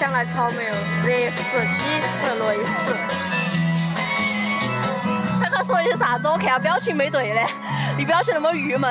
[0.00, 0.74] 想来草莓哦，
[1.04, 2.96] 热死，几十累死。
[5.42, 6.26] 他刚说的是啥子？
[6.26, 7.42] 我看他表情没对的，
[7.98, 8.90] 你表情那么郁闷。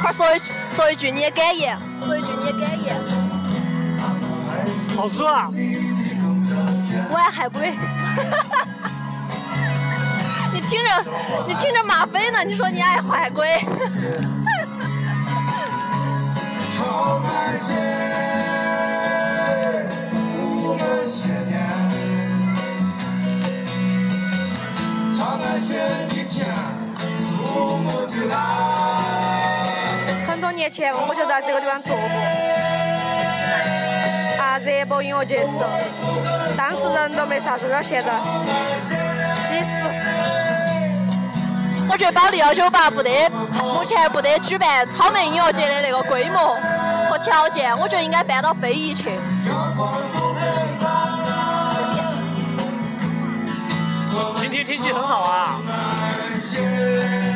[0.00, 0.40] 快说一
[0.74, 2.96] 说一句你的感言，说一句你的感言。
[4.96, 5.50] 好吃啊！
[7.10, 7.76] 我爱海龟。
[10.54, 11.10] 你听着，
[11.46, 12.42] 你听着马飞呢？
[12.42, 13.62] 你说你爱海龟。
[30.58, 32.02] 年前我就在这个地方做过，
[34.42, 35.68] 啊，热播音乐节时候，
[36.56, 38.10] 当时人都没啥子，到现在
[39.48, 39.86] 几十。
[41.88, 43.30] 我觉得保利幺九八不得，
[43.72, 46.56] 目前不得举办草莓音乐节的那个规模
[47.08, 49.04] 和条件，我觉得应该搬到非遗去。
[54.40, 55.60] 今天天气很好啊！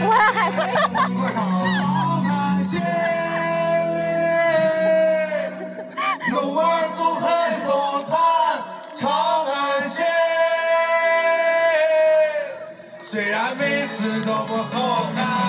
[0.04, 0.50] 我还
[13.12, 15.41] 虽然每次都不好看，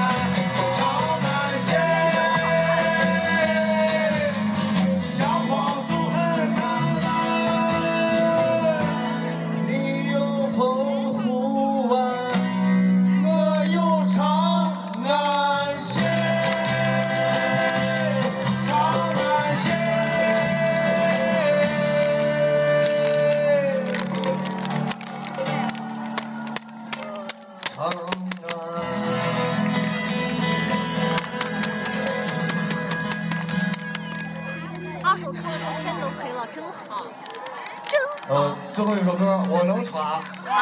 [38.30, 40.22] 呃，最后一首歌我能闯。
[40.48, 40.62] 啊！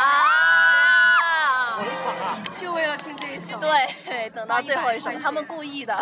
[2.55, 3.57] 就为了听这一首。
[3.59, 5.95] 对，等到最后一首，他们故意的。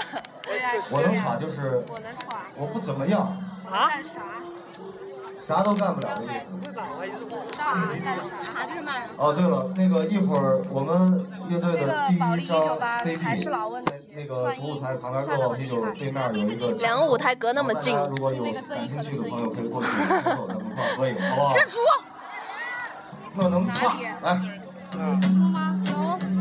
[0.91, 2.41] 我能闯就是我能闯。
[2.55, 3.21] 我不怎么样，
[3.69, 3.89] 啊？
[3.89, 4.21] 干啥？
[5.41, 6.51] 啥都干不了的意思。
[9.17, 16.71] 哦，对了，那个一会儿我们乐队的第一张198还是老 CD 在那个主舞台旁边歌王啤酒对面有一个。
[16.73, 21.55] 两个舞台隔那么近如果有感兴趣的朋友可以过去咱们一块儿合影，好不好？
[21.55, 21.79] 蜘蛛。
[23.35, 24.41] 我能唱，来。
[24.91, 25.81] 蜘蛛吗？
[25.85, 26.38] 有。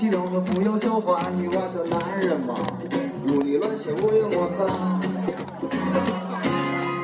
[0.00, 1.28] 气的，我不要笑话。
[1.36, 2.54] 你娃说男人嘛，
[3.28, 4.64] 屋里乱些我也没啥。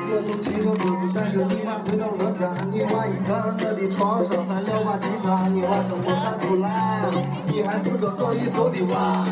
[0.09, 7.05] 我就骑着车子带着你娃回到我家，你娃一看我的床上还撂把吉他，你娃说没看出来，
[7.45, 9.23] 你还是个搞艺术的娃。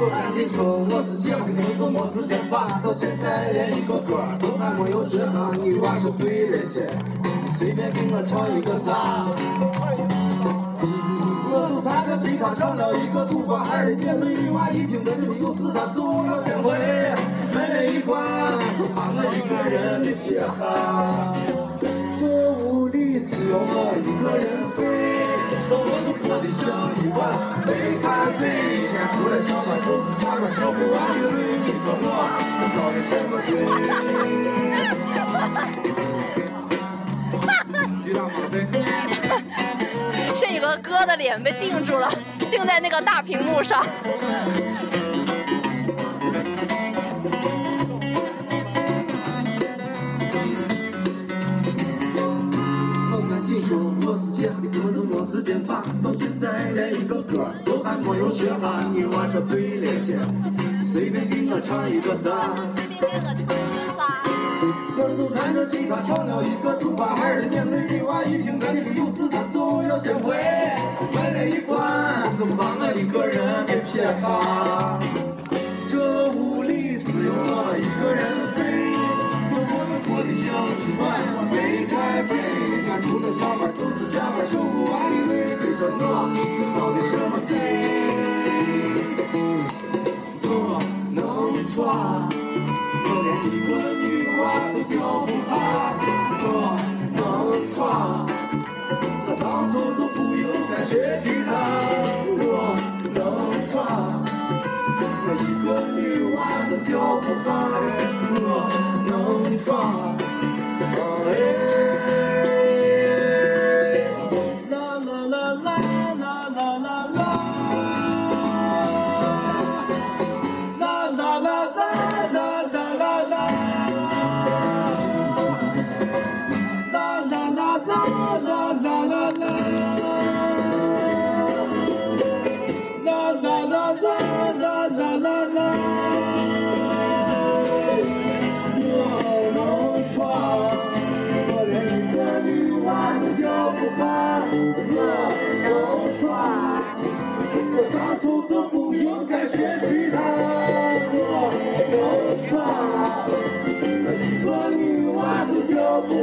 [0.00, 6.90] 我赶紧说我是这样的工作没时间发，到现在连一个歌都还没有学哈，你娃说对了些，
[7.22, 9.30] 你随便给我唱一个啥？
[11.78, 16.72] 我就弹着吉他唱了一个土瓜孩的眼泪，女娃一听这里有事，她总要先回
[17.54, 18.20] 门那一关，
[18.76, 20.50] 就把我一个人的撇下。
[22.16, 24.82] 这屋里只有我一个人飞，
[25.62, 26.66] 生活就过得像
[26.98, 27.22] 一碗
[27.62, 27.70] 白
[28.02, 28.42] 开水。
[28.74, 32.04] 一天出来上班就是下班说不完的累，你说我
[32.58, 33.54] 是遭的什么罪？
[37.98, 38.66] 吉他马飞。
[40.68, 42.10] 是一个哥的脸被定住了，
[42.50, 43.82] 定在那个大屏幕上。
[53.10, 58.82] 我赶紧说，我是这样的工作没时间发，到现在连一个歌都还没有学好。
[58.92, 60.18] 女娃说对了些，
[60.84, 62.30] 随便给我唱一个啥？
[63.00, 63.57] 我
[65.00, 70.34] 我就弹着吉他唱了一个土八儿的眼泪这娃一听到这说有事他就要先回
[71.14, 71.78] 门儿一关
[72.34, 74.98] 他把我一个人给撇下
[75.86, 78.26] 这屋里只有我一个人
[78.58, 78.90] 废
[79.46, 81.06] 生活就过得像一碗
[81.46, 82.34] 白开水
[82.66, 87.54] 一除了上班就是下班受不完的累对说我是遭的什么罪。
[90.42, 90.80] 我
[91.14, 92.47] 能穿
[93.40, 94.42] 我的女娃
[94.72, 95.52] 都跳不好
[96.42, 96.46] 我
[97.14, 98.26] 能耍
[99.26, 101.37] 我当初就不应该学起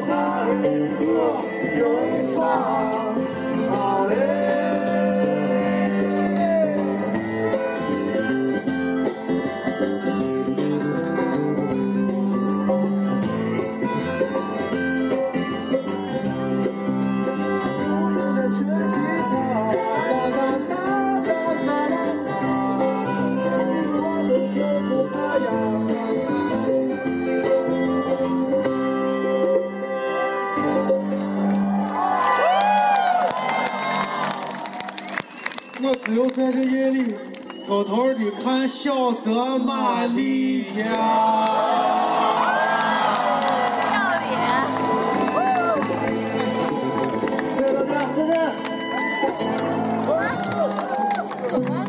[0.07, 0.47] Lại
[0.99, 1.55] bước.
[37.67, 40.85] 偷偷的看小泽玛利亚，
[43.89, 44.29] 笑脸。
[47.55, 48.74] 谢谢大家，再见。